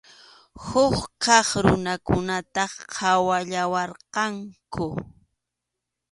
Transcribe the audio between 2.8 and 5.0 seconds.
qhawallawarqanku.